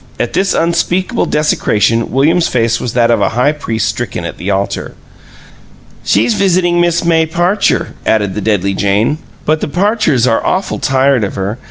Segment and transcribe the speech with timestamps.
[0.19, 4.49] At this unspeakable desecration William's face was that of a high priest stricken at the
[4.49, 4.95] altar.
[6.03, 9.19] "She's visitin' Miss May Parcher," added the deadly Jane.
[9.45, 11.59] "But the Parchers are awful tired of her.